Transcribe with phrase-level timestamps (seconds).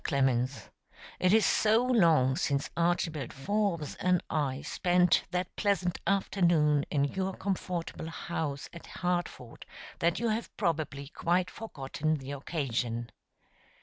[0.03, 0.71] CLEMENS,
[1.19, 7.35] It is so long since Archibald Forbes and I spent that pleasant afternoon in your
[7.37, 9.63] comfortable house at Hartford
[9.99, 13.11] that you have probably quite forgotten the occasion."